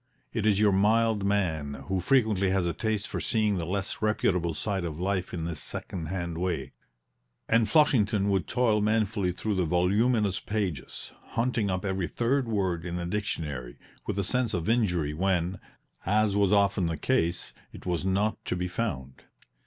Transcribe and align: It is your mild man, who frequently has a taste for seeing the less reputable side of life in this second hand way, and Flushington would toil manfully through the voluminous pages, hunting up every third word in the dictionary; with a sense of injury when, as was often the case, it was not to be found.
It 0.33 0.47
is 0.47 0.59
your 0.59 0.71
mild 0.71 1.23
man, 1.23 1.75
who 1.87 1.99
frequently 1.99 2.49
has 2.49 2.65
a 2.65 2.73
taste 2.73 3.07
for 3.07 3.19
seeing 3.21 3.59
the 3.59 3.67
less 3.67 4.01
reputable 4.01 4.55
side 4.55 4.83
of 4.83 4.99
life 4.99 5.31
in 5.31 5.45
this 5.45 5.59
second 5.61 6.07
hand 6.07 6.39
way, 6.39 6.71
and 7.47 7.67
Flushington 7.69 8.31
would 8.31 8.47
toil 8.47 8.81
manfully 8.81 9.31
through 9.31 9.53
the 9.53 9.65
voluminous 9.67 10.39
pages, 10.39 11.13
hunting 11.33 11.69
up 11.69 11.85
every 11.85 12.07
third 12.07 12.47
word 12.47 12.83
in 12.83 12.95
the 12.95 13.05
dictionary; 13.05 13.77
with 14.07 14.17
a 14.17 14.23
sense 14.23 14.55
of 14.55 14.67
injury 14.67 15.13
when, 15.13 15.59
as 16.03 16.35
was 16.35 16.51
often 16.51 16.87
the 16.87 16.97
case, 16.97 17.53
it 17.71 17.85
was 17.85 18.03
not 18.03 18.43
to 18.45 18.55
be 18.55 18.67
found. 18.67 19.25